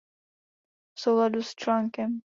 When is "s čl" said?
1.43-1.87